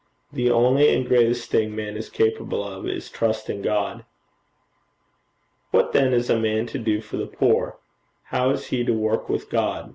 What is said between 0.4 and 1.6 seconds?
only and the greatest